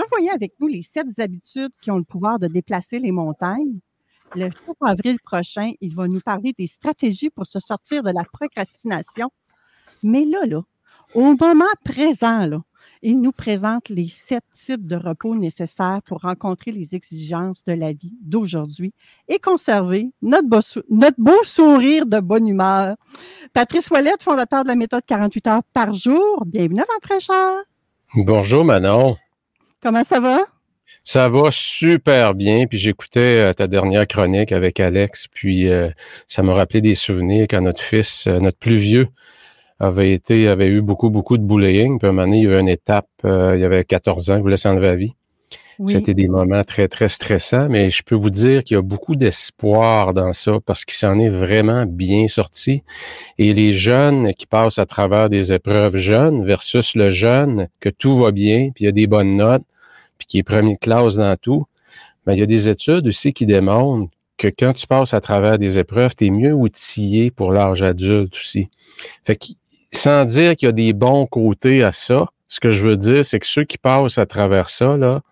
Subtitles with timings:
[0.00, 3.78] revoyait avec nous les sept habitudes qui ont le pouvoir de déplacer les montagnes.
[4.34, 8.24] Le 7 avril prochain, il va nous parler des stratégies pour se sortir de la
[8.24, 9.30] procrastination.
[10.02, 10.60] Mais là, là,
[11.14, 12.60] au moment présent, là,
[13.02, 17.92] il nous présente les sept types de repos nécessaires pour rencontrer les exigences de la
[17.92, 18.92] vie d'aujourd'hui
[19.28, 22.96] et conserver notre beau, sourire de bonne humeur.
[23.54, 26.44] Patrice Ouellette, fondateur de la méthode 48 heures par jour.
[26.46, 27.62] Bienvenue à fraîcheur.
[28.14, 29.16] Bonjour Manon.
[29.82, 30.40] Comment ça va?
[31.04, 32.66] Ça va super bien.
[32.66, 35.88] Puis j'écoutais euh, ta dernière chronique avec Alex, puis euh,
[36.26, 39.08] ça m'a rappelé des souvenirs quand notre fils, euh, notre plus vieux,
[39.80, 41.98] avait été, avait eu beaucoup, beaucoup de bullying.
[41.98, 43.84] Puis à un moment donné, il y a eu une étape, euh, il y avait
[43.84, 45.14] 14 ans, il voulait s'enlever la vie.
[45.78, 45.92] Oui.
[45.92, 49.14] C'était des moments très, très stressants, mais je peux vous dire qu'il y a beaucoup
[49.14, 52.82] d'espoir dans ça parce qu'il s'en est vraiment bien sorti.
[53.38, 58.18] Et les jeunes qui passent à travers des épreuves jeunes versus le jeune que tout
[58.18, 59.62] va bien, puis il y a des bonnes notes,
[60.18, 61.66] puis qui est premier de classe dans tout,
[62.26, 65.58] mais il y a des études aussi qui démontrent que quand tu passes à travers
[65.58, 68.68] des épreuves, tu es mieux outillé pour l'âge adulte aussi.
[69.24, 69.46] Fait que,
[69.92, 73.24] sans dire qu'il y a des bons côtés à ça, ce que je veux dire,
[73.24, 75.22] c'est que ceux qui passent à travers ça, là,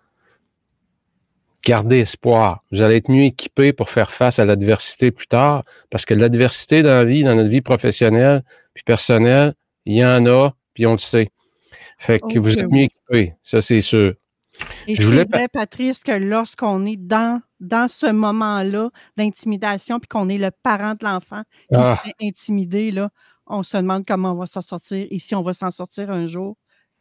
[1.67, 2.63] gardez espoir.
[2.71, 6.83] Vous allez être mieux équipé pour faire face à l'adversité plus tard, parce que l'adversité
[6.83, 9.55] dans la vie, dans notre vie professionnelle puis personnelle,
[9.85, 11.29] il y en a, puis on le sait.
[11.99, 14.15] Fait que vous êtes mieux équipé, ça c'est sûr.
[14.87, 20.29] Et Je voulais vrai, Patrice, que lorsqu'on est dans, dans ce moment-là d'intimidation, puis qu'on
[20.29, 21.97] est le parent de l'enfant qui Ah.
[21.97, 23.11] se fait intimider, là,
[23.47, 26.27] on se demande comment on va s'en sortir et si on va s'en sortir un
[26.27, 26.57] jour.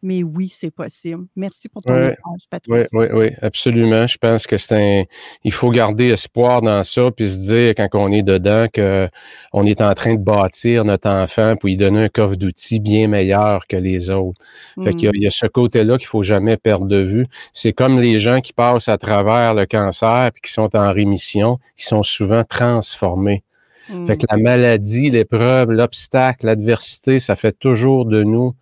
[0.07, 1.25] Mais oui, c'est possible.
[1.35, 2.01] Merci pour ton Ouais.
[2.09, 2.87] message, Oui, Patrice.
[2.93, 4.05] oui, oui, absolument.
[4.05, 5.03] Je pense que c'est un.
[5.43, 9.09] Il faut garder espoir dans ça, puis se dire quand on est dedans que
[9.51, 13.07] on est en train de bâtir notre enfant, puis lui donner un coffre d'outils bien
[13.07, 14.39] meilleur que les autres.
[14.83, 15.15] Fait qu'il y a, Mm.
[15.15, 17.25] il y a ce côté-là qu'il faut jamais perdre de vue.
[17.51, 21.57] C'est comme les gens qui passent à travers le cancer puis qui sont en rémission,
[21.79, 23.43] ils sont souvent transformés.
[23.89, 24.05] Mm.
[24.05, 28.53] Fait que la maladie, l'épreuve, l'obstacle, l'adversité, ça fait toujours de nous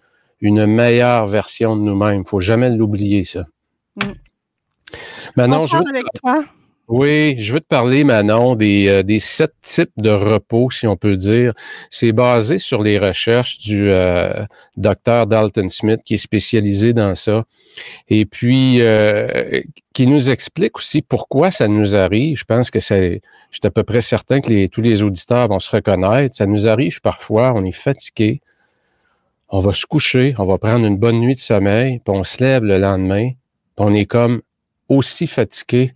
[0.44, 2.26] une meilleure version de nous-mêmes.
[2.26, 3.46] faut jamais l'oublier, ça.
[3.96, 4.12] Mm.
[5.38, 6.44] Manon, on je veux parle avec toi.
[6.90, 10.98] oui, je veux te parler, Manon, des, euh, des sept types de repos, si on
[10.98, 11.54] peut dire.
[11.90, 14.46] C'est basé sur les recherches du euh,
[14.76, 17.46] docteur Dalton Smith, qui est spécialisé dans ça,
[18.10, 19.62] et puis euh,
[19.94, 22.38] qui nous explique aussi pourquoi ça nous arrive.
[22.38, 25.48] Je pense que c'est, je suis à peu près certain que les, tous les auditeurs
[25.48, 26.36] vont se reconnaître.
[26.36, 28.42] Ça nous arrive parfois, on est fatigué,
[29.50, 32.44] on va se coucher, on va prendre une bonne nuit de sommeil, puis on se
[32.44, 34.42] lève le lendemain, puis on est comme
[34.90, 35.94] aussi fatigué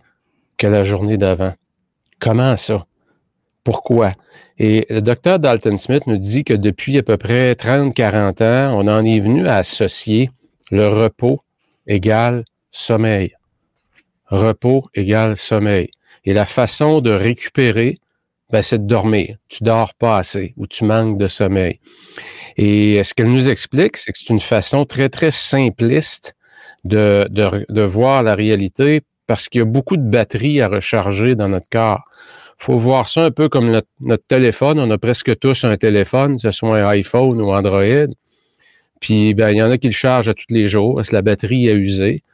[0.56, 1.54] que la journée d'avant.
[2.18, 2.86] Comment ça?
[3.64, 4.14] Pourquoi?
[4.58, 8.88] Et le docteur Dalton Smith nous dit que depuis à peu près 30-40 ans, on
[8.88, 10.30] en est venu à associer
[10.70, 11.40] le repos
[11.86, 13.34] égale sommeil.
[14.26, 15.90] Repos égale sommeil.
[16.24, 17.98] Et la façon de récupérer,
[18.50, 19.36] ben, c'est de dormir.
[19.48, 21.80] Tu dors pas assez ou tu manques de sommeil.
[22.56, 26.34] Et ce qu'elle nous explique, c'est que c'est une façon très, très simpliste
[26.84, 31.36] de, de, de voir la réalité parce qu'il y a beaucoup de batteries à recharger
[31.36, 32.02] dans notre corps.
[32.56, 34.80] faut voir ça un peu comme notre, notre, téléphone.
[34.80, 38.08] On a presque tous un téléphone, que ce soit un iPhone ou Android.
[39.00, 41.14] Puis, ben, il y en a qui le chargent à tous les jours parce que
[41.14, 42.24] la batterie est usée.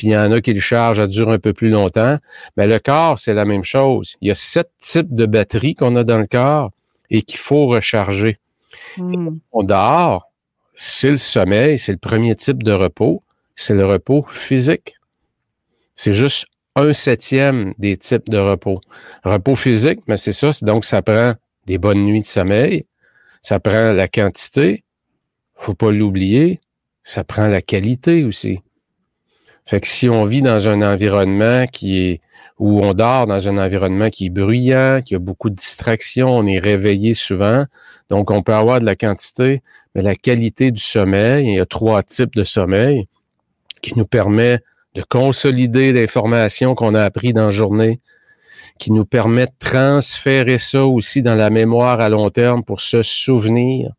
[0.00, 2.16] Puis, il y en a qui le chargent à durer un peu plus longtemps.
[2.56, 4.16] Mais le corps, c'est la même chose.
[4.22, 6.70] Il y a sept types de batteries qu'on a dans le corps
[7.10, 8.38] et qu'il faut recharger.
[8.96, 9.36] Mm.
[9.52, 10.30] On dort,
[10.74, 13.22] c'est le sommeil, c'est le premier type de repos,
[13.56, 14.94] c'est le repos physique.
[15.96, 18.80] C'est juste un septième des types de repos.
[19.22, 21.34] Repos physique, mais c'est ça, donc ça prend
[21.66, 22.86] des bonnes nuits de sommeil,
[23.42, 24.82] ça prend la quantité,
[25.56, 26.62] faut pas l'oublier,
[27.02, 28.62] ça prend la qualité aussi.
[29.70, 32.20] Fait que si on vit dans un environnement qui est
[32.58, 36.44] où on dort dans un environnement qui est bruyant, qui a beaucoup de distractions, on
[36.44, 37.66] est réveillé souvent,
[38.08, 39.62] donc on peut avoir de la quantité,
[39.94, 43.06] mais la qualité du sommeil, il y a trois types de sommeil
[43.80, 44.58] qui nous permet
[44.96, 48.00] de consolider l'information qu'on a appris dans la journée,
[48.80, 53.04] qui nous permet de transférer ça aussi dans la mémoire à long terme pour se
[53.04, 53.92] souvenir.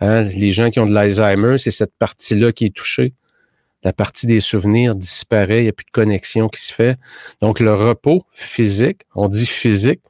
[0.00, 3.14] Hein, les gens qui ont de l'Alzheimer, c'est cette partie-là qui est touchée.
[3.86, 6.98] La partie des souvenirs disparaît, il n'y a plus de connexion qui se fait.
[7.40, 10.00] Donc, le repos physique, on dit physique,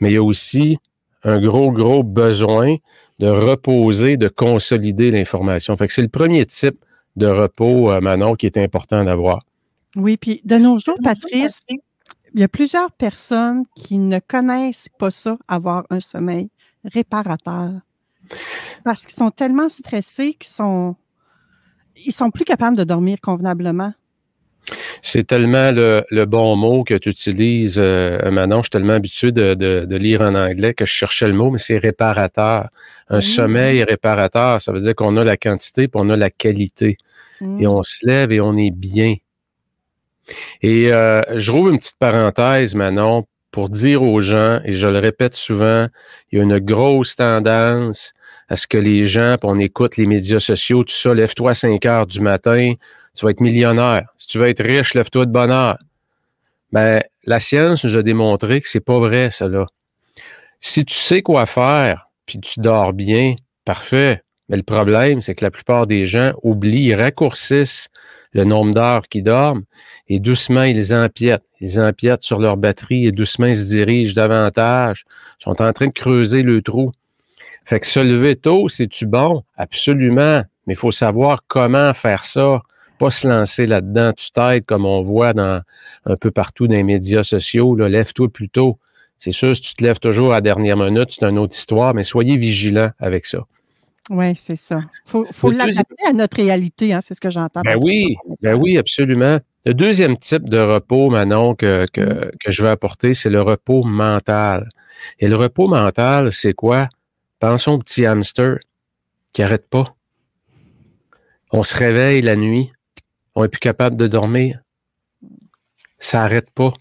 [0.00, 0.78] mais il y a aussi
[1.24, 2.76] un gros, gros besoin
[3.18, 5.76] de reposer, de consolider l'information.
[5.76, 6.82] Fait que c'est le premier type
[7.16, 9.44] de repos, euh, Manon, qui est important d'avoir.
[9.96, 15.10] Oui, puis de nos jours, Patrice, il y a plusieurs personnes qui ne connaissent pas
[15.10, 16.48] ça, avoir un sommeil
[16.86, 17.72] réparateur.
[18.82, 20.96] Parce qu'ils sont tellement stressés qu'ils sont,
[22.04, 23.92] ils sont plus capables de dormir convenablement.
[25.02, 28.58] C'est tellement le, bon mot que tu utilises, euh, Manon.
[28.58, 31.78] Je suis tellement habitué de, lire en anglais que je cherchais le mot, mais c'est
[31.78, 32.68] réparateur.
[33.08, 36.96] Un sommeil réparateur, ça veut dire qu'on a la quantité puis on a la qualité.
[37.40, 37.66] Et mm.
[37.66, 39.16] on se lève et on est bien.
[40.62, 44.98] Et euh, je rouvre une petite parenthèse, Manon, pour dire aux gens, et je le
[44.98, 45.88] répète souvent,
[46.30, 48.12] il y a une grosse tendance
[48.50, 51.54] à ce que les gens, puis on écoute les médias sociaux, tout ça, lève-toi à
[51.54, 52.74] 5 heures du matin,
[53.14, 54.08] tu vas être millionnaire.
[54.18, 55.78] Si tu veux être riche, lève-toi de bonne heure.
[56.72, 59.66] Ben, la science nous a démontré que c'est pas vrai, cela.
[60.60, 64.22] Si tu sais quoi faire, puis tu dors bien, parfait.
[64.48, 67.88] Mais le problème, c'est que la plupart des gens oublient, raccourcissent
[68.32, 69.62] le nombre d'heures qu'ils dorment
[70.08, 71.44] et doucement, ils empiètent.
[71.60, 75.04] Ils empiètent sur leur batterie et doucement, ils se dirigent davantage.
[75.40, 76.90] Ils sont en train de creuser le trou.
[77.64, 79.42] Fait que se lever tôt, c'est-tu bon?
[79.56, 80.42] Absolument.
[80.66, 82.62] Mais il faut savoir comment faire ça.
[82.98, 84.12] Pas se lancer là-dedans.
[84.12, 85.62] Tu t'aides comme on voit dans
[86.04, 87.74] un peu partout dans les médias sociaux.
[87.76, 88.78] Lève-toi plus tôt.
[89.18, 91.94] C'est sûr, si tu te lèves toujours à la dernière minute, c'est une autre histoire,
[91.94, 93.40] mais soyez vigilants avec ça.
[94.08, 94.80] Oui, c'est ça.
[95.14, 97.60] Il faut, l'adapter à notre réalité, hein, c'est ce que j'entends.
[97.62, 99.38] Ben oui, ben oui, absolument.
[99.66, 102.30] Le deuxième type de repos, Manon, que, que, mm.
[102.40, 104.68] que je vais apporter, c'est le repos mental.
[105.20, 106.88] Et le repos mental, c'est quoi?
[107.40, 108.58] Pensons au petit hamster
[109.32, 109.96] qui n'arrête pas.
[111.50, 112.70] On se réveille la nuit,
[113.34, 114.60] on n'est plus capable de dormir.
[115.98, 116.74] Ça n'arrête pas.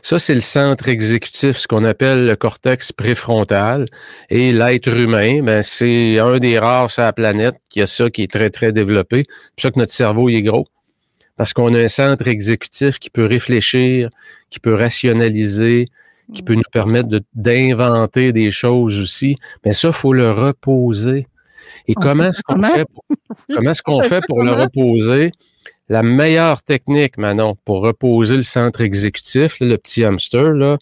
[0.00, 3.86] Ça, c'est le centre exécutif, ce qu'on appelle le cortex préfrontal.
[4.30, 8.22] Et l'être humain, ben, c'est un des rares sur la planète qui a ça, qui
[8.22, 9.26] est très, très développé.
[9.26, 10.68] C'est pour ça que notre cerveau il est gros.
[11.36, 14.10] Parce qu'on a un centre exécutif qui peut réfléchir,
[14.48, 15.88] qui peut rationaliser,
[16.32, 19.38] qui peut nous permettre d'inventer des choses aussi.
[19.64, 21.26] Mais ça, il faut le reposer.
[21.88, 23.04] Et comment est-ce qu'on fait pour,
[23.52, 25.32] comment est-ce qu'on fait pour le reposer?
[25.88, 30.78] La meilleure technique, Manon, pour reposer le centre exécutif, le petit hamster,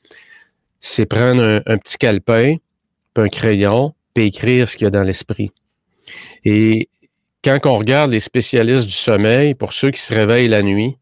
[0.80, 2.56] c'est prendre un, petit calepin,
[3.16, 5.52] un crayon, puis écrire ce qu'il y a dans l'esprit.
[6.44, 6.88] Et
[7.42, 10.96] quand on regarde les spécialistes du sommeil, pour ceux qui se réveillent la nuit,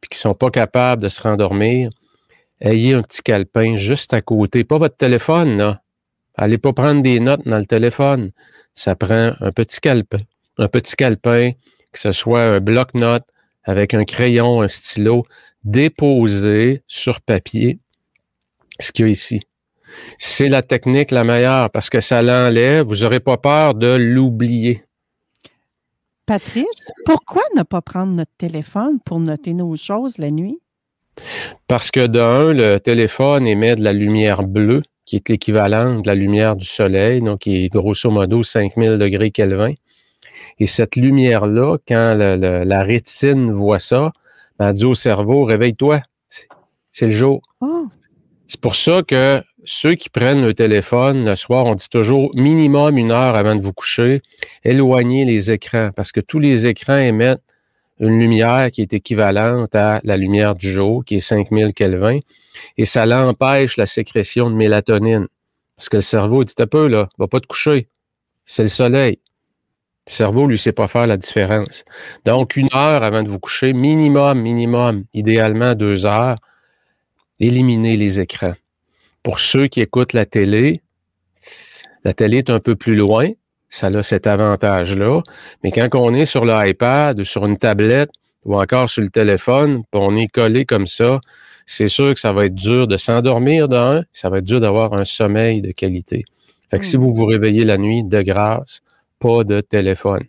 [0.00, 1.90] puis qui sont pas capables de se rendormir,
[2.60, 4.64] ayez un petit calepin juste à côté.
[4.64, 5.82] Pas votre téléphone, là.
[6.34, 8.30] Allez pas prendre des notes dans le téléphone.
[8.74, 10.20] Ça prend un petit calepin.
[10.58, 11.52] Un petit calepin,
[11.92, 13.26] que ce soit un bloc-notes,
[13.64, 15.26] avec un crayon, un stylo,
[15.64, 17.78] déposer sur papier
[18.78, 19.42] ce qu'il y a ici.
[20.18, 22.86] C'est la technique la meilleure parce que ça l'enlève.
[22.86, 24.84] Vous n'aurez pas peur de l'oublier.
[26.26, 30.60] Patrice, pourquoi ne pas prendre notre téléphone pour noter nos choses la nuit?
[31.66, 36.14] Parce que d'un, le téléphone émet de la lumière bleue, qui est l'équivalent de la
[36.14, 39.72] lumière du soleil, donc qui est grosso modo 5000 degrés Kelvin.
[40.58, 44.12] Et cette lumière-là, quand la rétine voit ça,
[44.58, 46.00] ben, elle dit au cerveau, réveille-toi,
[46.92, 47.40] c'est le jour.
[47.60, 47.82] Ah.
[48.46, 52.98] C'est pour ça que ceux qui prennent le téléphone le soir, on dit toujours minimum
[52.98, 54.22] une heure avant de vous coucher,
[54.64, 57.42] éloignez les écrans, parce que tous les écrans émettent
[58.00, 62.18] une lumière qui est équivalente à la lumière du jour, qui est 5000 Kelvin,
[62.76, 65.28] et ça l'empêche la sécrétion de mélatonine.
[65.76, 67.88] Parce que le cerveau dit un peu, là, va pas te coucher.
[68.44, 69.18] C'est le soleil.
[70.06, 71.84] Le cerveau, lui, sait pas faire la différence.
[72.24, 76.38] Donc, une heure avant de vous coucher, minimum, minimum, idéalement deux heures,
[77.38, 78.54] éliminez les écrans.
[79.22, 80.82] Pour ceux qui écoutent la télé,
[82.04, 83.30] la télé est un peu plus loin,
[83.70, 85.22] ça a cet avantage-là.
[85.64, 88.10] Mais quand on est sur l'iPad ou sur une tablette
[88.44, 91.20] ou encore sur le téléphone, puis on est collé comme ça,
[91.66, 94.92] c'est sûr que ça va être dur de s'endormir d'un, ça va être dur d'avoir
[94.92, 96.24] un sommeil de qualité.
[96.70, 97.00] Fait que si hmm.
[97.00, 98.80] vous vous réveillez la nuit, de grâce,
[99.20, 100.22] pas de téléphone.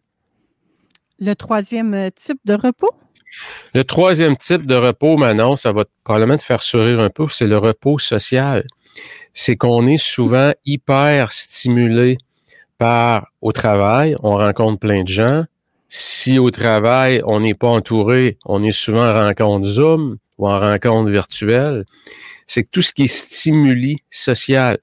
[1.20, 2.92] Le troisième euh, type de repos?
[3.74, 7.48] Le troisième type de repos, Manon, ça va probablement te faire sourire un peu, c'est
[7.48, 8.66] le repos social.
[9.34, 12.18] C'est qu'on est souvent hyper stimulé
[12.82, 15.46] par au travail, on rencontre plein de gens.
[15.88, 20.58] Si au travail, on n'est pas entouré, on est souvent en rencontre Zoom ou en
[20.58, 21.86] rencontre virtuelle.
[22.48, 24.80] C'est tout ce qui est stimuli social.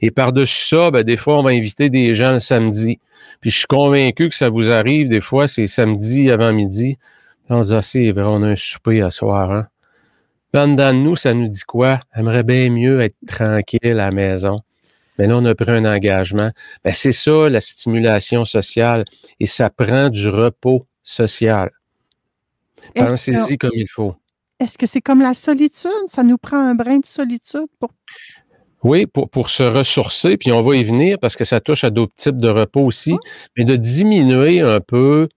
[0.00, 2.98] Et par-dessus ça, ben, des fois, on va inviter des gens le samedi.
[3.40, 6.98] Puis je suis convaincu que ça vous arrive, des fois, c'est samedi avant midi.
[7.48, 9.52] On se dit, ah, c'est vrai, on a un souper à soir.
[9.52, 9.68] Hein?
[10.52, 12.00] Dans nous, ça nous dit quoi?
[12.12, 14.62] Aimerait bien mieux être tranquille à la maison.
[15.18, 16.50] Mais là, on a pris un engagement.
[16.84, 19.04] Ben, c'est ça, la stimulation sociale.
[19.40, 21.70] Et ça prend du repos social.
[22.94, 24.14] Pensez-y comme il faut.
[24.60, 25.90] Est-ce que c'est comme la solitude?
[26.08, 27.90] Ça nous prend un brin de solitude pour
[28.84, 31.90] oui, pour, pour se ressourcer, puis on va y venir parce que ça touche à
[31.90, 33.16] d'autres types de repos aussi,
[33.56, 35.28] mais de diminuer un peu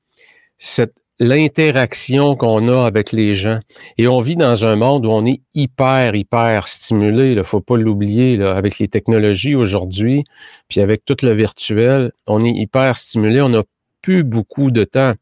[0.60, 3.60] cette l'interaction qu'on a avec les gens.
[4.00, 7.34] Et on vit dans un monde où on est hyper, hyper stimulé.
[7.34, 10.24] Il ne faut pas l'oublier, avec les technologies aujourd'hui,
[10.68, 13.40] puis avec tout le virtuel, on est hyper stimulé.
[13.40, 13.62] On n'a
[14.02, 15.14] plus beaucoup de temps.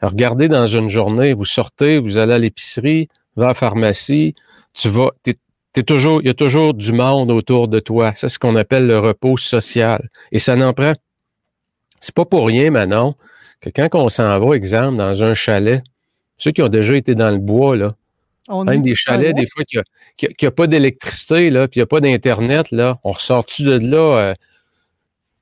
[0.00, 4.36] regardez dans une journée, vous sortez, vous allez à l'épicerie, va à la pharmacie,
[4.72, 5.10] tu vas,
[5.84, 8.12] toujours, il y a toujours du monde autour de toi.
[8.14, 10.08] C'est ce qu'on appelle le repos social.
[10.30, 10.92] Et ça n'en prend.
[11.98, 13.16] C'est pas pour rien, Manon,
[13.60, 15.82] que quand on s'en va, exemple, dans un chalet,
[16.38, 17.94] ceux qui ont déjà été dans le bois, là,
[18.64, 21.86] même des chalets, des fois, qu'il n'y a, pas d'électricité, là, puis il n'y a
[21.86, 24.34] pas d'Internet, là, on ressort-tu de là euh,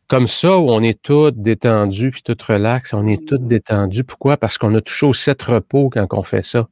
[0.09, 4.05] comme ça, où on est tout détendu, puis tout relax, on est tout détendu.
[4.05, 4.37] Pourquoi?
[4.37, 6.69] Parce qu'on a toujours sept repos quand on fait ça.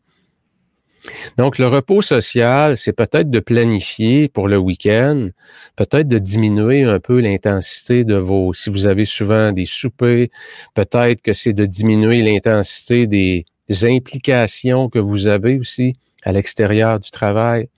[1.37, 5.29] Donc, le repos social, c'est peut-être de planifier pour le week-end,
[5.77, 10.29] peut-être de diminuer un peu l'intensité de vos, si vous avez souvent des soupers,
[10.75, 13.47] peut-être que c'est de diminuer l'intensité des,
[13.83, 17.69] implications que vous avez aussi à l'extérieur du travail.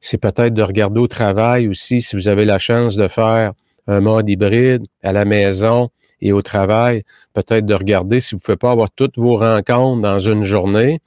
[0.00, 3.52] C'est peut-être de regarder au travail aussi, si vous avez la chance de faire
[3.86, 5.90] un mode hybride à la maison
[6.22, 10.00] et au travail, peut-être de regarder si vous ne pouvez pas avoir toutes vos rencontres
[10.00, 11.00] dans une journée,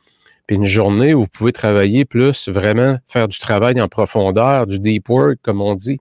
[0.50, 5.10] une journée où vous pouvez travailler plus, vraiment faire du travail en profondeur, du deep
[5.10, 6.00] work, comme on dit,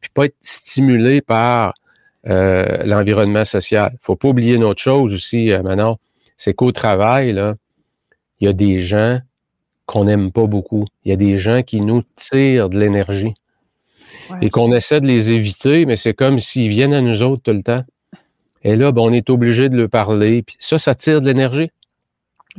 [0.00, 1.74] puis pas être stimulé par
[2.28, 3.96] euh, l'environnement social.
[4.00, 5.98] faut pas oublier une autre chose aussi, euh, maintenant,
[6.36, 7.54] c'est qu'au travail, là,
[8.40, 9.20] il y a des gens
[9.86, 10.86] qu'on n'aime pas beaucoup.
[11.04, 13.34] Il y a des gens qui nous tirent de l'énergie.
[14.40, 17.50] Et qu'on essaie de les éviter, mais c'est comme s'ils viennent à nous autres tout
[17.50, 17.82] le temps.
[18.62, 20.42] Et là, ben, on est obligé de leur parler.
[20.42, 21.70] Puis ça, ça tire de l'énergie.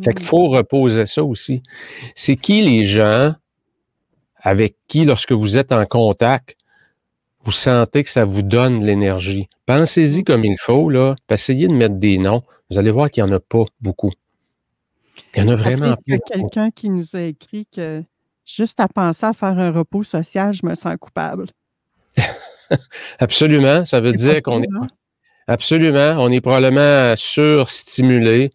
[0.04, 1.64] Fait qu'il faut reposer ça aussi.
[2.16, 3.34] C'est qui les gens
[4.38, 6.56] avec qui, lorsque vous êtes en contact,
[7.44, 9.50] vous sentez que ça vous donne de l'énergie?
[9.66, 11.16] Pensez-y comme il faut, là.
[11.30, 12.44] Essayez de mettre des noms.
[12.70, 14.12] Vous allez voir qu'il n'y en a pas beaucoup.
[15.36, 18.04] Il y en a vraiment Il y a quelqu'un qui nous a écrit que
[18.46, 21.48] juste à penser à faire un repos social, je me sens coupable.
[23.20, 23.86] Absolument.
[23.86, 24.68] Ça veut dire qu'on est.
[24.80, 24.88] Hein?
[25.48, 26.16] Absolument.
[26.20, 28.54] On est probablement surstimulé.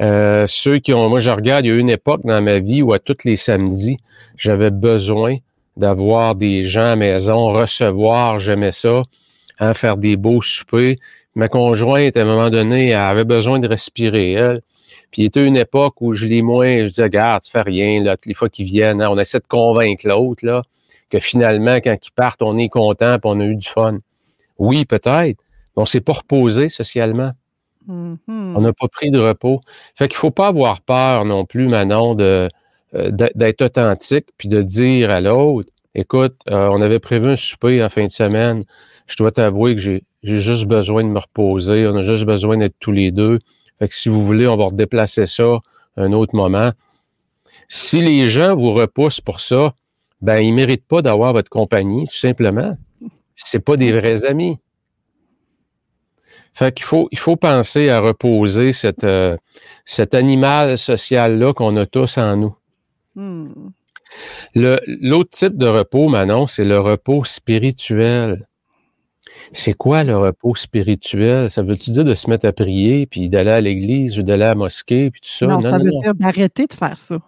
[0.00, 2.58] Euh, ceux qui ont, moi je regarde, il y a eu une époque dans ma
[2.58, 3.98] vie où à tous les samedis,
[4.36, 5.36] j'avais besoin
[5.76, 9.02] d'avoir des gens à maison, recevoir, j'aimais ça,
[9.58, 10.96] hein, faire des beaux soupers.
[11.34, 14.62] Ma conjointe, à un moment donné, elle avait besoin de respirer, elle.
[15.10, 18.02] Puis il était une époque où je l'ai moins, je disais, regarde, tu fais rien,
[18.02, 20.62] là, les fois qu'ils viennent, hein, on essaie de convaincre l'autre, là,
[21.10, 23.98] que finalement, quand ils partent, on est content et on a eu du fun.
[24.58, 25.38] Oui, peut-être,
[25.76, 27.32] mais on s'est pas reposé socialement.
[27.88, 28.16] Mm-hmm.
[28.56, 29.60] On n'a pas pris de repos.
[29.94, 32.48] Fait qu'il ne faut pas avoir peur non plus, Manon, euh,
[32.92, 37.88] d'être authentique puis de dire à l'autre Écoute, euh, on avait prévu un souper en
[37.88, 38.64] fin de semaine.
[39.06, 41.86] Je dois t'avouer que j'ai, juste besoin de me reposer.
[41.88, 43.40] On a juste besoin d'être tous les deux.
[43.78, 45.58] Fait que si vous voulez, on va redéplacer ça
[45.96, 46.70] un autre moment.
[47.68, 49.74] Si les gens vous repoussent pour ça,
[50.22, 52.76] ben, ils ne méritent pas d'avoir votre compagnie, tout simplement.
[53.34, 54.58] Ce pas des vrais amis.
[56.54, 59.36] Fait qu'il faut, il faut penser à reposer cette, euh,
[59.84, 62.56] cet animal social-là qu'on a tous en nous.
[63.14, 63.70] Hmm.
[64.54, 68.46] L'autre type de repos, Manon, c'est le repos spirituel.
[69.52, 71.50] C'est quoi le repos spirituel?
[71.50, 74.48] Ça veut-tu dire de se mettre à prier, puis d'aller à l'église ou d'aller à
[74.48, 75.46] la mosquée, puis tout ça?
[75.46, 77.18] Non, ça veut dire d'arrêter de faire ça.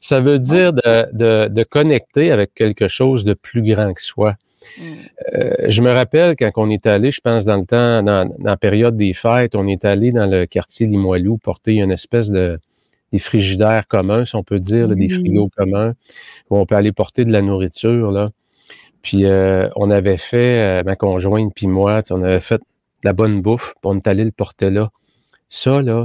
[0.00, 4.36] Ça, veut dire de, de, connecter avec quelque chose de plus grand que soi.
[4.78, 4.82] Mm.
[5.34, 8.56] Euh, je me rappelle quand on est allé, je pense dans le temps, dans, la
[8.56, 12.58] période des fêtes, on est allé dans le quartier Limoilou porter une espèce de
[13.12, 15.94] des frigidaires communs, si on peut dire, des frigos communs,
[16.48, 18.12] où on peut aller porter de la nourriture.
[18.12, 18.30] Là.
[19.02, 22.62] Puis euh, on avait fait, euh, ma conjointe puis moi, on avait fait de
[23.04, 24.90] la bonne bouffe, puis on est allé le porter là.
[25.48, 26.04] Ça, là.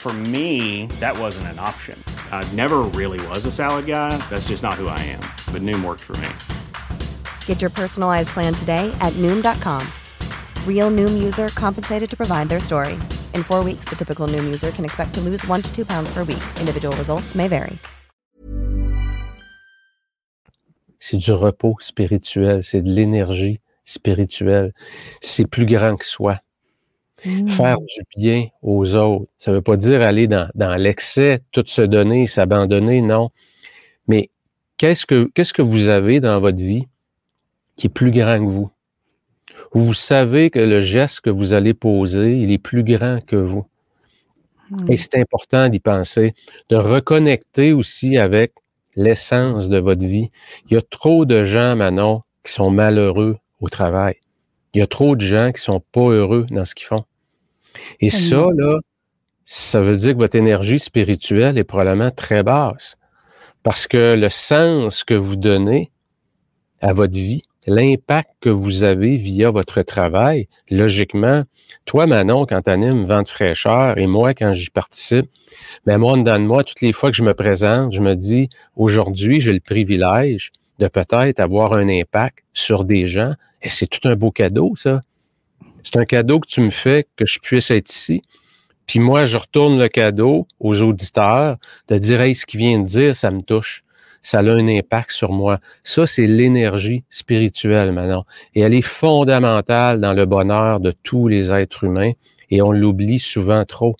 [0.00, 2.02] For me, that wasn't an option.
[2.32, 4.16] I never really was a salad guy.
[4.30, 5.20] That's just not who I am.
[5.52, 6.30] But Noom worked for me.
[7.44, 9.86] Get your personalized plan today at Noom.com.
[10.66, 12.98] Real Noom user compensated to provide their story.
[13.34, 16.08] In four weeks, the typical Noom user can expect to lose one to two pounds
[16.14, 16.42] per week.
[16.58, 17.78] Individual results may vary.
[20.98, 24.72] C'est du repos spirituel, c'est de l'énergie spirituelle.
[25.20, 26.40] C'est plus grand que soi.
[27.24, 27.48] Mm.
[27.48, 29.26] Faire du bien aux autres.
[29.38, 33.30] Ça ne veut pas dire aller dans, dans l'excès, tout se donner, s'abandonner, non.
[34.08, 34.30] Mais
[34.76, 36.86] qu'est-ce que, qu'est-ce que vous avez dans votre vie
[37.76, 38.70] qui est plus grand que vous?
[39.72, 43.66] Vous savez que le geste que vous allez poser, il est plus grand que vous.
[44.70, 44.92] Mm.
[44.92, 46.34] Et c'est important d'y penser,
[46.70, 48.52] de reconnecter aussi avec
[48.96, 50.30] l'essence de votre vie.
[50.68, 54.16] Il y a trop de gens, Manon, qui sont malheureux au travail.
[54.74, 57.04] Il y a trop de gens qui sont pas heureux dans ce qu'ils font.
[58.00, 58.78] Et ça, là,
[59.44, 62.96] ça veut dire que votre énergie spirituelle est probablement très basse.
[63.62, 65.90] Parce que le sens que vous donnez
[66.80, 71.44] à votre vie, l'impact que vous avez via votre travail, logiquement,
[71.84, 75.26] toi, Manon, quand tu animes Vente fraîcheur, et moi, quand j'y participe,
[75.86, 78.14] mais moi, en dedans de moi, toutes les fois que je me présente, je me
[78.14, 83.86] dis, aujourd'hui, j'ai le privilège de peut-être avoir un impact sur des gens, et c'est
[83.86, 85.02] tout un beau cadeau, ça.
[85.82, 88.22] C'est un cadeau que tu me fais que je puisse être ici.
[88.86, 91.58] Puis moi, je retourne le cadeau aux auditeurs
[91.88, 93.84] de dire, hey, ce qu'il vient de dire, ça me touche.
[94.22, 95.58] Ça a un impact sur moi.
[95.82, 98.24] Ça, c'est l'énergie spirituelle, maintenant.
[98.54, 102.12] Et elle est fondamentale dans le bonheur de tous les êtres humains.
[102.50, 103.96] Et on l'oublie souvent trop.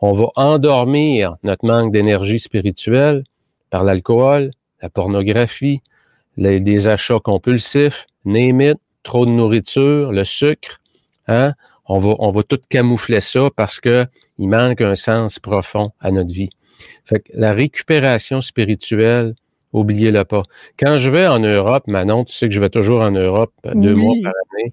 [0.00, 3.22] On va endormir notre manque d'énergie spirituelle
[3.70, 4.50] par l'alcool,
[4.82, 5.80] la pornographie,
[6.36, 10.80] les, des achats compulsifs, name trop de nourriture, le sucre.
[11.28, 11.52] Hein?
[11.86, 14.06] On va, on va tout camoufler ça parce que
[14.38, 16.50] il manque un sens profond à notre vie.
[17.04, 19.34] Fait que la récupération spirituelle,
[19.72, 20.42] oubliez-le pas.
[20.78, 23.72] Quand je vais en Europe, Manon, tu sais que je vais toujours en Europe euh,
[23.74, 24.00] deux Oui.
[24.02, 24.72] mois par année.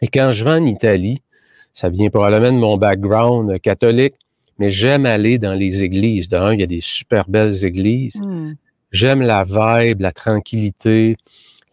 [0.00, 1.22] Et quand je vais en Italie,
[1.72, 4.14] ça vient probablement de mon background catholique,
[4.58, 6.28] mais j'aime aller dans les églises.
[6.28, 8.20] D'un, il y a des super belles églises.
[8.20, 8.52] Mm.
[8.92, 11.16] J'aime la vibe, la tranquillité,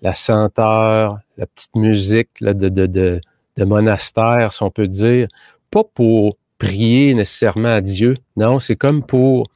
[0.02, 3.22] la senteur, la petite musique là, de, de, de,
[3.58, 5.28] de monastère, si on peut dire.
[5.70, 8.16] Pas pour prier nécessairement à Dieu.
[8.36, 9.50] Non, c'est comme pour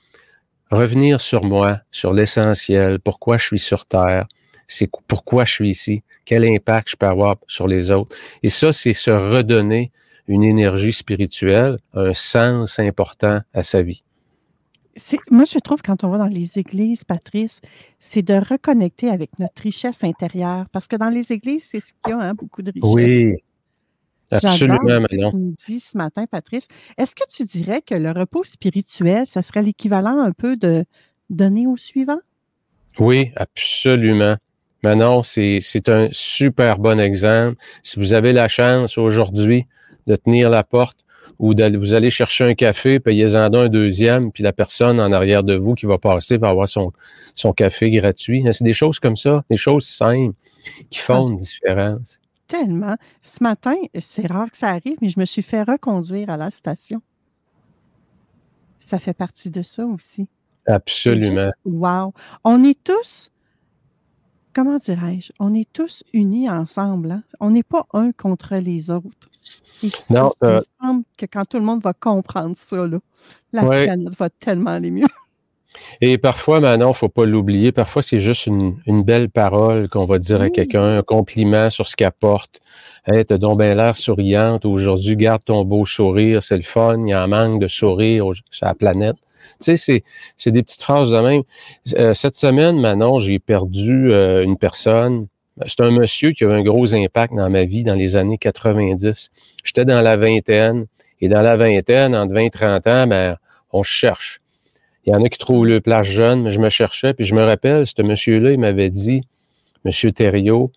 [0.72, 4.28] revenir sur moi, sur l'essentiel, pourquoi je suis sur Terre,
[4.68, 8.16] c'est qu- pourquoi je suis ici, quel impact je peux avoir sur les autres.
[8.42, 9.92] Et ça, c'est se redonner
[10.28, 14.04] une énergie spirituelle, un sens important à sa vie.
[15.30, 17.60] Moi, je trouve quand on va dans les églises, Patrice,
[18.00, 20.66] c'est de reconnecter avec notre richesse intérieure.
[20.72, 22.92] Parce que dans les églises, c'est ce qu'il y a, hein, beaucoup de richesse.
[22.94, 23.34] Oui,
[24.32, 24.80] absolument.
[24.84, 25.32] Manon.
[25.32, 26.68] Tu me dis ce matin, Patrice.
[26.98, 30.86] Est-ce que tu dirais que le repos spirituel, ça serait l'équivalent un peu de
[31.30, 32.20] donner au suivant?
[33.00, 34.38] Oui, absolument.
[34.84, 37.58] Manon, c'est c'est un super bon exemple.
[37.84, 39.66] Si vous avez la chance aujourd'hui
[40.08, 40.98] de tenir la porte
[41.40, 45.44] ou d'aller vous allez chercher un café, payez-en un deuxième, puis la personne en arrière
[45.44, 46.94] de vous qui va passer va avoir son,
[47.34, 48.46] son café gratuit.
[48.52, 50.36] C'est des choses comme ça, des choses simples
[50.90, 52.20] qui font une différence.
[52.48, 52.96] Tellement.
[53.22, 56.52] Ce matin, c'est rare que ça arrive, mais je me suis fait reconduire à la
[56.52, 57.02] station.
[58.78, 60.28] Ça fait partie de ça aussi.
[60.68, 61.52] Absolument.
[61.66, 62.14] Wow!
[62.44, 63.32] On est tous,
[64.54, 67.12] comment dirais-je, on est tous unis ensemble.
[67.12, 67.24] hein.
[67.40, 69.30] On n'est pas un contre les autres.
[69.84, 72.86] Et ça, Non, il me euh, semble que quand tout le monde va comprendre ça,
[72.88, 73.00] là,
[73.54, 73.86] la Ouais.
[73.86, 75.08] planète va tellement aller mieux.
[76.02, 80.20] Et parfois, Manon, faut pas l'oublier, parfois c'est juste une, une belle parole qu'on va
[80.20, 80.52] dire à Oui.
[80.52, 82.60] quelqu'un, un compliment sur ce qu'elle porte.
[83.08, 87.10] Hey, t'as donc bien l'air souriante aujourd'hui, garde ton beau sourire, c'est le fun, il
[87.10, 89.16] y a un manque de sourire sur la planète.
[89.62, 90.04] Tu sais, c'est,
[90.38, 91.44] c'est des petites phrases de même.
[91.98, 95.28] Euh, cette semaine, Manon, j'ai perdu euh, une personne.
[95.68, 98.38] C'est un monsieur qui a eu un gros impact dans ma vie dans les années
[98.38, 99.30] 90.
[99.64, 100.88] J'étais dans la vingtaine.
[101.22, 103.38] Et dans la vingtaine, entre 20 et 30 ans, ben,
[103.72, 104.42] on cherche.
[105.06, 107.14] Il y en a qui trouvent le place jeune, mais je me cherchais.
[107.14, 109.22] Puis je me rappelle, ce monsieur-là, il m'avait dit,
[109.84, 110.72] Monsieur Thériault,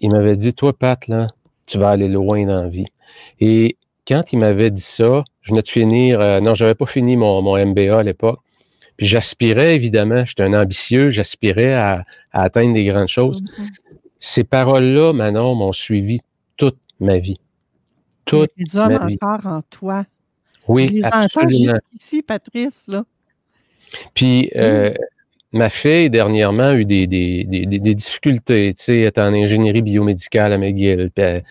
[0.00, 1.28] il m'avait dit, toi, Pat, là,
[1.66, 2.86] tu vas aller loin dans la vie.
[3.40, 7.16] Et quand il m'avait dit ça, je venais de finir, euh, non, j'avais pas fini
[7.16, 8.40] mon, mon MBA à l'époque.
[8.96, 13.42] Puis j'aspirais, évidemment, j'étais un ambitieux, j'aspirais à, atteindre des grandes choses.
[13.42, 13.68] Mm-hmm.
[14.18, 16.20] Ces paroles-là, Manon, m'ont suivi
[16.56, 17.38] toute ma vie.
[18.24, 20.04] Toute les hommes encore en toi.
[20.68, 21.78] Oui, Je les absolument.
[21.92, 23.04] ici, Patrice, là.
[24.14, 24.92] Puis, euh,
[25.52, 28.74] ma fille, dernièrement, a eu des, des, des, des difficultés.
[28.74, 31.10] Tu sais, elle est en ingénierie biomédicale à McGill.
[31.14, 31.42] Puis elle,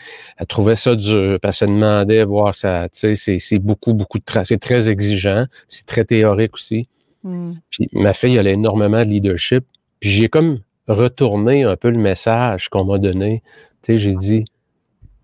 [0.48, 1.40] trouvait ça dur.
[1.40, 2.88] Puis elle se demandait voir ça.
[2.90, 4.48] Tu sais, c'est beaucoup, beaucoup de travail.
[4.48, 5.46] C'est très exigeant.
[5.70, 6.88] C'est très théorique aussi.
[7.24, 7.54] Hmm.
[7.70, 9.64] Puis ma fille, elle a énormément de leadership.
[10.00, 13.44] Puis j'ai comme retourné un peu le message qu'on m'a donné.
[13.84, 14.46] Tu sais, j'ai dit,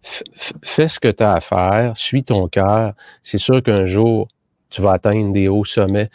[0.04, 2.94] fais ce que tu as à faire, suis ton cœur.
[3.24, 4.28] C'est sûr qu'un jour,
[4.70, 6.10] tu vas atteindre des hauts sommets.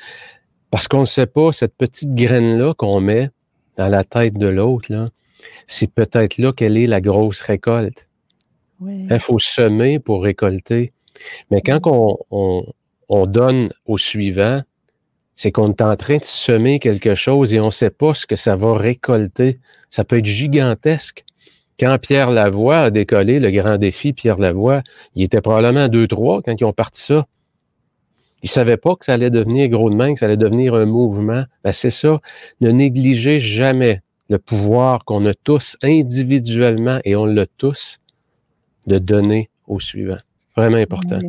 [0.73, 3.29] Parce qu'on ne sait pas, cette petite graine-là qu'on met
[3.77, 4.89] dans la tête de l'autre,
[5.67, 8.09] c'est peut-être là qu'elle est la grosse récolte.
[8.81, 10.95] Il faut semer pour récolter.
[11.51, 12.65] Mais quand on,
[13.09, 14.63] on, donne au suivant,
[15.35, 18.27] c'est qu'on est en train de semer quelque chose et on ne sait pas ce
[18.27, 19.61] que ça va récolter.
[19.91, 21.23] Ça peut être gigantesque.
[21.79, 24.83] Quand Pierre Lavoie a décollé le grand défi, Pierre Lavoie,
[25.17, 27.27] il était probablement 2-3 quand ils ont parti ça.
[28.43, 30.87] Ils savaient pas que ça allait devenir gros de main, que ça allait devenir un
[30.87, 31.45] mouvement.
[31.65, 32.21] Ben, c'est ça.
[32.61, 37.99] Ne négligez jamais le pouvoir qu'on a tous individuellement et on l'a tous
[38.87, 40.19] de donner au suivant.
[40.57, 41.21] Vraiment important.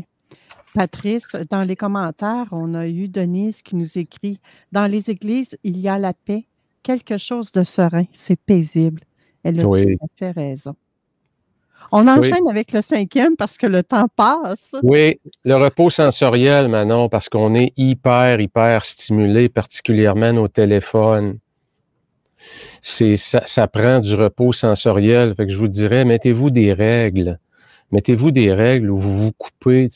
[0.73, 4.39] Patrice, dans les commentaires, on a eu Denise qui nous écrit
[4.71, 6.45] Dans les églises, il y a la paix,
[6.81, 9.01] quelque chose de serein, c'est paisible.
[9.43, 10.75] Elle a tout fait raison.
[11.95, 14.71] On enchaîne avec le cinquième parce que le temps passe.
[14.81, 21.37] Oui, le repos sensoriel, Manon, parce qu'on est hyper, hyper stimulé, particulièrement nos téléphones.
[22.81, 25.35] C'est, ça, prend du repos sensoriel.
[25.35, 27.37] Fait que je vous dirais, mettez-vous des règles.
[27.91, 29.87] Mettez-vous des règles où vous vous coupez.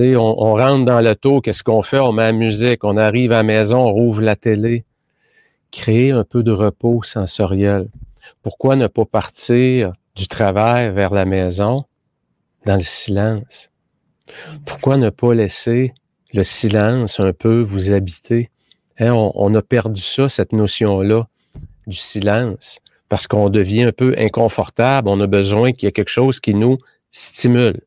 [0.00, 1.98] on, on rentre dans l'auto, qu'est-ce qu'on fait?
[1.98, 4.86] On met la musique, on arrive à la maison, on rouvre la télé.
[5.70, 7.90] Créer un peu de repos sensoriel.
[8.42, 9.92] Pourquoi ne pas partir?
[10.18, 11.84] Du travail vers la maison
[12.66, 13.70] dans le silence?
[14.66, 15.94] Pourquoi ne pas laisser
[16.34, 18.50] le silence un peu vous habiter?
[18.98, 21.28] Hein, on, a perdu ça, cette notion-là
[21.86, 25.08] du silence, parce qu'on devient un peu inconfortable.
[25.08, 26.78] On a besoin qu'il y ait quelque chose qui nous
[27.12, 27.80] stimule.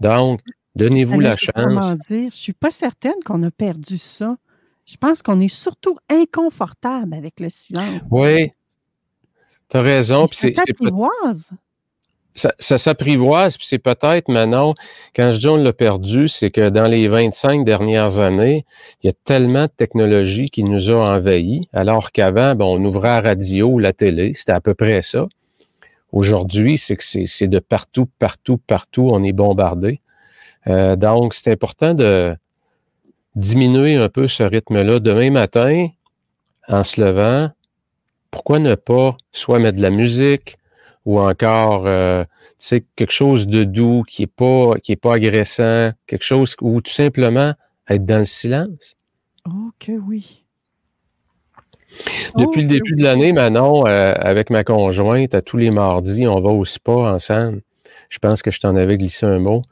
[0.00, 0.40] Donc,
[0.76, 1.54] donnez-vous la chance.
[1.56, 2.30] Comment dire?
[2.30, 4.36] Je suis pas certaine qu'on a perdu ça.
[4.84, 8.02] Je pense qu'on est surtout inconfortable avec le silence.
[8.10, 8.52] Oui,
[9.70, 10.26] tu as raison.
[10.30, 11.50] Ça s'apprivoise.
[12.34, 14.74] Ça, ça s'apprivoise, puis c'est peut-être maintenant,
[15.14, 18.66] quand je dis on l'a perdu, c'est que dans les 25 dernières années,
[19.02, 23.08] il y a tellement de technologies qui nous ont envahis, alors qu'avant, bon, on ouvrait
[23.08, 25.26] la radio ou la télé, c'était à peu près ça.
[26.12, 30.00] Aujourd'hui, c'est que c'est de partout, partout, partout, on est bombardé.
[30.66, 32.36] Euh, donc, c'est important de
[33.34, 34.98] diminuer un peu ce rythme-là.
[34.98, 35.88] Demain matin,
[36.68, 37.50] en se levant,
[38.30, 40.56] pourquoi ne pas soit mettre de la musique
[41.04, 42.24] ou encore euh,
[42.96, 46.92] quelque chose de doux qui n'est pas, qui est pas agressant, quelque chose ou tout
[46.92, 47.54] simplement
[47.88, 48.96] être dans le silence?
[49.46, 50.42] Oh que oui.
[52.36, 56.40] Depuis le début de l'année, Manon, euh, avec ma conjointe, à tous les mardis, on
[56.40, 57.62] va au spa ensemble.
[58.10, 59.62] Je pense que je t'en avais glissé un mot.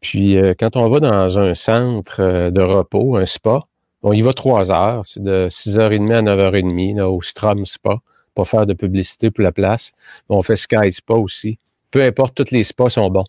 [0.00, 3.62] Puis euh, quand on va dans un centre de repos, un spa,
[4.02, 8.00] on y va trois heures, c'est de 6h30 à 9h30 là, au Strom Spa
[8.34, 9.92] pas faire de publicité pour la place.
[10.28, 11.58] On fait Sky Spa aussi.
[11.90, 13.24] Peu importe, tous les spas sont bons.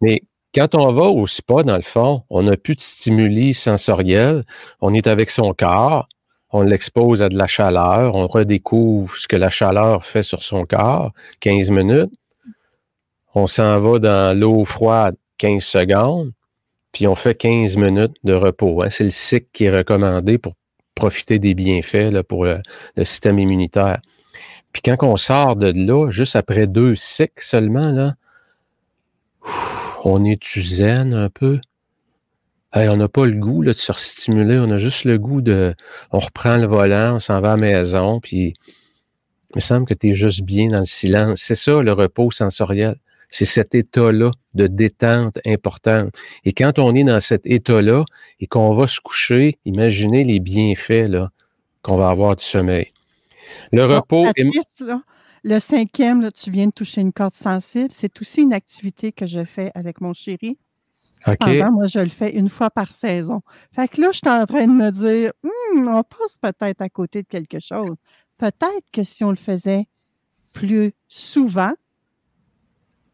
[0.00, 0.22] Mais
[0.54, 4.44] quand on va au spa, dans le fond, on n'a plus de stimuli sensoriels.
[4.80, 6.08] On est avec son corps.
[6.50, 8.16] On l'expose à de la chaleur.
[8.16, 11.12] On redécouvre ce que la chaleur fait sur son corps.
[11.40, 12.12] 15 minutes.
[13.34, 16.32] On s'en va dans l'eau froide 15 secondes.
[16.92, 18.82] Puis on fait 15 minutes de repos.
[18.82, 18.90] Hein.
[18.90, 20.54] C'est le cycle qui est recommandé pour
[20.94, 22.60] profiter des bienfaits là, pour le,
[22.98, 24.00] système immunitaire.
[24.72, 28.14] Puis quand on sort de là, juste après deux cycles seulement, là,
[30.04, 31.60] on est zen un peu?
[32.74, 35.74] on n'a pas le goût de se stimuler, on a juste le goût de.
[36.12, 38.54] On reprend le volant, on s'en va à la maison, puis
[39.50, 41.40] il me semble que tu es juste bien dans le silence.
[41.40, 42.96] C'est ça le repos sensoriel.
[43.30, 46.14] C'est cet état-là de détente importante.
[46.44, 48.04] Et quand on est dans cet état-là
[48.40, 51.10] et qu'on va se coucher, imaginez les bienfaits
[51.82, 52.92] qu'on va avoir du sommeil.
[53.72, 54.26] Le repos
[55.44, 57.90] Le cinquième, tu viens de toucher une corde sensible.
[57.92, 60.58] C'est aussi une activité que je fais avec mon chéri.
[61.24, 63.42] Cependant, moi, je le fais une fois par saison.
[63.72, 66.88] Fait que là, je suis en train de me dire, hum, on passe peut-être à
[66.88, 67.96] côté de quelque chose.
[68.38, 69.86] Peut-être que si on le faisait
[70.52, 71.72] plus souvent,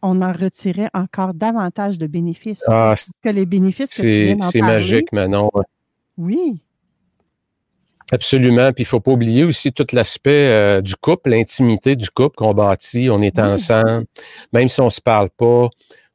[0.04, 2.62] on en retirait encore davantage de bénéfices.
[2.68, 4.02] Ah, que les bénéfices que
[4.34, 5.50] tu C'est magique, Manon.
[6.18, 6.60] Oui.
[8.12, 8.70] Absolument.
[8.72, 12.36] Puis il ne faut pas oublier aussi tout l'aspect euh, du couple, l'intimité du couple
[12.36, 13.08] qu'on bâtit.
[13.10, 14.04] On est ensemble.
[14.52, 15.68] Même si on ne se parle pas,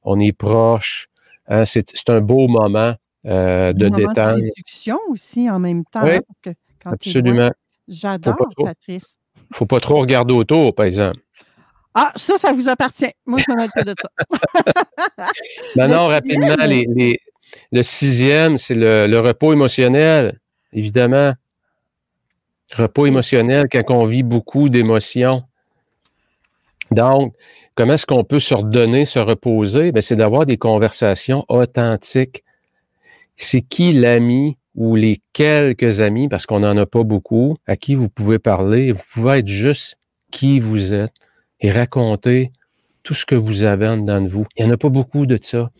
[0.03, 1.07] on est proche.
[1.47, 2.93] Hein, c'est un beau moment
[3.25, 4.37] euh, de détente.
[4.37, 6.05] De séduction aussi en même temps.
[6.05, 6.53] Oui,
[6.85, 7.49] absolument.
[7.87, 9.17] J'adore, Patrice.
[9.35, 11.19] Il ne faut pas trop regarder autour, par exemple.
[11.95, 13.11] Ah, ça, ça vous appartient.
[13.25, 15.23] Moi, je m'en pas de ça.
[15.75, 16.55] Maintenant, rapidement,
[17.71, 20.39] le sixième, c'est le, repos émotionnel,
[20.71, 21.33] évidemment.
[22.71, 25.43] Repos émotionnel quand on vit beaucoup d'émotions.
[26.91, 27.33] Donc,
[27.73, 29.91] comment est-ce qu'on peut se redonner, se reposer?
[29.91, 32.43] Ben, c'est d'avoir des conversations authentiques.
[33.37, 37.95] C'est qui l'ami ou les quelques amis, parce qu'on n'en a pas beaucoup, à qui
[37.95, 38.91] vous pouvez parler.
[38.91, 39.97] Vous pouvez être juste
[40.31, 41.13] qui vous êtes
[41.61, 42.51] et raconter
[43.03, 44.45] tout ce que vous avez en dedans de vous.
[44.55, 45.71] Il n'y en a pas beaucoup de ça.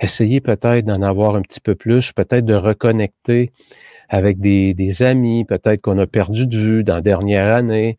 [0.00, 3.52] Essayez peut-être d'en avoir un petit peu plus, peut-être de reconnecter
[4.08, 7.98] avec des, amis, peut-être qu'on a perdu de vue dans la dernière année.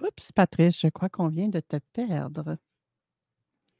[0.00, 2.56] Oups, Patrice, je crois qu'on vient de te perdre.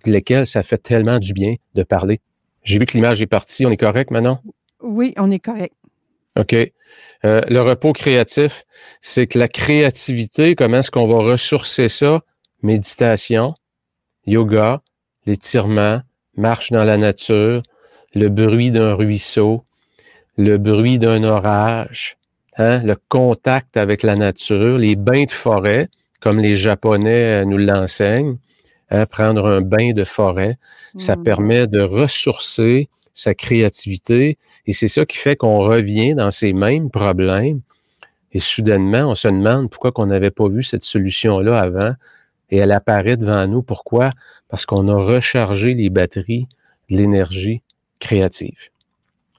[0.05, 2.21] Lesquels ça fait tellement du bien de parler.
[2.63, 3.65] J'ai vu que l'image est partie.
[3.65, 4.43] On est correct maintenant?
[4.81, 5.75] Oui, on est correct.
[6.37, 6.55] OK?
[7.25, 8.65] Euh, le repos créatif,
[9.01, 12.21] c'est que la créativité, comment est-ce qu'on va ressourcer ça?
[12.63, 13.55] Méditation,
[14.27, 14.83] yoga,
[15.27, 16.01] l'étirement,
[16.37, 17.63] marche dans la nature,
[18.15, 19.65] le bruit d'un ruisseau,
[20.37, 22.17] le bruit d'un orage,
[22.59, 25.89] hein, le contact avec la nature, les bains de forêt,
[26.21, 28.39] comme les Japonais euh, nous l'enseignent,
[28.91, 30.59] hein, prendre un bain de forêt,
[30.97, 31.23] ça mmh.
[31.23, 34.39] permet de ressourcer sa créativité.
[34.67, 37.63] Et c'est ça qui fait qu'on revient dans ces mêmes problèmes.
[38.33, 41.95] Et soudainement, on se demande pourquoi on n'avait pas vu cette solution-là avant.
[42.51, 43.63] Et elle apparaît devant nous.
[43.63, 44.13] Pourquoi?
[44.49, 46.47] Parce qu'on a rechargé les batteries
[46.91, 47.63] de l'énergie
[47.99, 48.59] créative.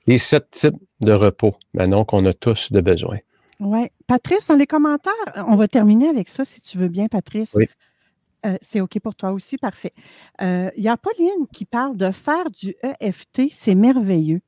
[0.08, 3.20] Les sept types de repos, maintenant qu'on a tous de besoin.
[3.60, 3.88] Oui.
[4.08, 5.14] Patrice, dans les commentaires,
[5.48, 7.52] on va terminer avec ça, si tu veux bien, Patrice.
[7.54, 7.68] Oui.
[8.48, 9.94] Euh, c'est OK pour toi aussi, parfait.
[10.42, 14.42] Euh, il y a Pauline qui parle de faire du EFT, c'est merveilleux.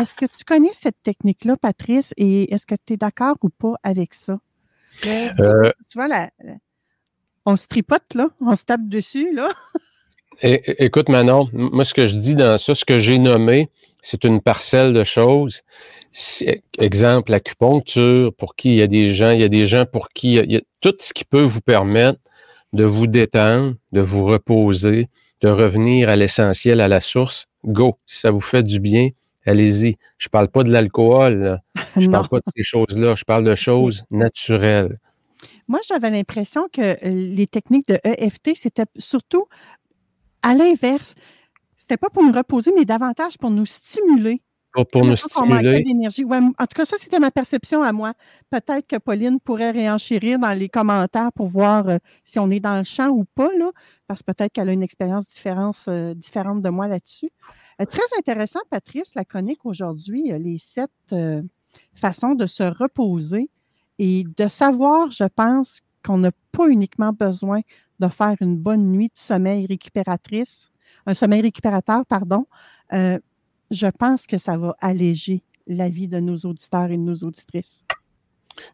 [0.00, 3.74] Est-ce que tu connais cette technique-là, Patrice, et est-ce que tu es d'accord ou pas
[3.82, 4.40] avec ça?
[5.06, 6.08] Euh, tu vois,
[7.44, 9.50] on se tripote, là, on se tape dessus, là.
[10.42, 13.68] écoute, Manon, moi, ce que je dis dans ça, ce que j'ai nommé,
[14.00, 15.62] c'est une parcelle de choses.
[16.78, 20.08] Exemple, l'acupuncture, pour qui il y a des gens, il y a des gens pour
[20.08, 22.20] qui il y a tout ce qui peut vous permettre
[22.74, 25.08] de vous détendre, de vous reposer,
[25.40, 27.98] de revenir à l'essentiel, à la source, go.
[28.04, 29.10] Si ça vous fait du bien,
[29.46, 29.96] allez-y.
[30.18, 31.60] Je parle pas de l'alcool,
[31.96, 34.98] je parle pas de ces choses-là, je parle de choses naturelles.
[35.68, 39.46] Moi, j'avais l'impression que euh, les techniques de EFT, c'était surtout
[40.42, 41.14] à l'inverse.
[41.76, 44.42] C'était pas pour nous reposer, mais davantage pour nous stimuler
[44.82, 45.82] pour, nous stimuler.
[45.82, 46.24] d'énergie.
[46.24, 48.14] en tout cas, ça, c'était ma perception à moi.
[48.50, 52.78] Peut-être que Pauline pourrait réenchérir dans les commentaires pour voir euh, si on est dans
[52.78, 53.70] le champ ou pas, là,
[54.08, 55.26] parce que peut-être qu'elle a une expérience
[55.88, 57.30] euh, différente de moi là-dessus.
[57.80, 60.90] Euh, très intéressant, Patrice, la chronique aujourd'hui, les sept
[61.94, 63.50] façons de se reposer
[63.98, 67.60] et de savoir, je pense, qu'on n'a pas uniquement besoin
[68.00, 70.70] de faire une bonne nuit de sommeil récupératrice,
[71.06, 72.46] un sommeil récupérateur, pardon
[73.70, 77.84] je pense que ça va alléger la vie de nos auditeurs et de nos auditrices.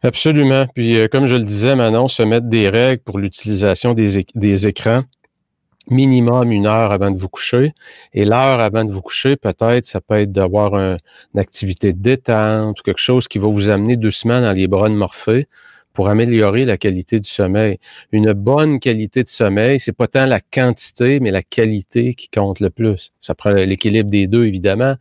[0.03, 0.67] Absolument.
[0.75, 5.03] Puis, euh, comme je le disais, Manon, se mettre des règles pour l'utilisation des, écrans,
[5.89, 7.73] minimum une heure avant de vous coucher.
[8.13, 10.99] Et l'heure avant de vous coucher, peut-être, ça peut être d'avoir une
[11.39, 14.95] activité de détente ou quelque chose qui va vous amener doucement dans les bras de
[14.95, 15.47] Morphée
[15.93, 17.79] pour améliorer la qualité du sommeil.
[18.11, 22.59] Une bonne qualité de sommeil, c'est pas tant la quantité, mais la qualité qui compte
[22.59, 23.11] le plus.
[23.19, 24.95] Ça prend l'équilibre des deux, évidemment,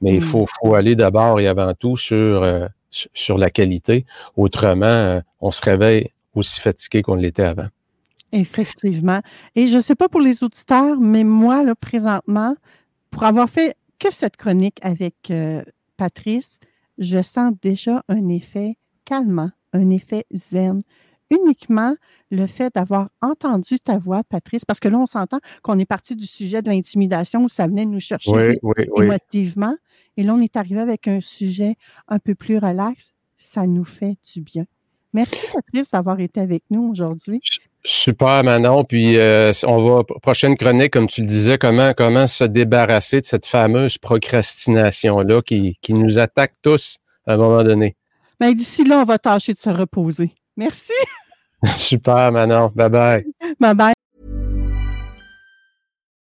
[0.00, 0.24] mais il mm.
[0.24, 4.04] faut, faut aller d'abord et avant tout sur, euh, sur la qualité.
[4.36, 7.68] Autrement, euh, on se réveille aussi fatigué qu'on l'était avant.
[8.32, 9.20] Effectivement.
[9.54, 12.56] Et je ne sais pas pour les auditeurs, mais moi, là, présentement,
[13.10, 15.62] pour avoir fait que cette chronique avec euh,
[15.96, 16.58] Patrice,
[16.98, 20.80] je sens déjà un effet calmant un effet zen.
[21.30, 21.94] Uniquement
[22.30, 26.14] le fait d'avoir entendu ta voix, Patrice, parce que là, on s'entend qu'on est parti
[26.14, 28.54] du sujet de l'intimidation où ça venait nous chercher
[28.96, 29.76] émotivement.
[30.16, 31.76] Et là, on est arrivé avec un sujet
[32.08, 33.12] un peu plus relax.
[33.36, 34.64] Ça nous fait du bien.
[35.12, 37.40] Merci, Patrice, d'avoir été avec nous aujourd'hui.
[37.84, 38.84] Super, Manon.
[38.84, 43.26] Puis, euh, on va, prochaine chronique, comme tu le disais, comment, comment se débarrasser de
[43.26, 47.96] cette fameuse procrastination-là qui, qui nous attaque tous à un moment donné?
[48.40, 50.32] Mais d'ici là, on va tâcher de se reposer.
[50.56, 50.92] Merci.
[51.76, 52.70] Super, Manon.
[52.74, 53.24] Bye bye.
[53.60, 53.94] Bye bye.